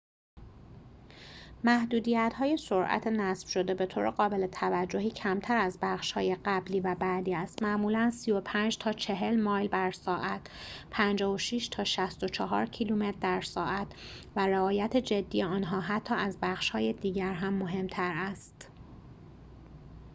محدودیت‌های 1.63 2.57
سرعت 2.57 3.07
نصب‌شده 3.07 3.73
بطور 3.73 4.09
قابل 4.09 4.47
توجهی 4.47 5.11
کمتر 5.11 5.57
از 5.57 5.77
بخش‌های 5.81 6.35
قبلی 6.45 6.79
و 6.79 6.95
بعدی 6.95 7.35
است- 7.35 7.61
معمولاً 7.63 8.11
35 8.11 8.77
تا 8.77 8.93
40 8.93 9.41
مایل 9.41 9.67
بر 9.67 9.91
ساعت 9.91 10.41
56 10.91 11.67
تا 11.67 11.83
64 11.83 12.65
کیلومتر 12.65 13.17
در 13.21 13.41
ساعت- 13.41 13.87
و 14.35 14.47
رعایت 14.47 14.97
جدی 14.97 15.43
آنها 15.43 15.81
حتی 15.81 16.13
از 16.15 16.37
بخش‌های 16.41 16.93
دیگر 16.93 17.33
هم 17.33 17.53
مهم‌تر 17.53 18.13
است 18.15 18.69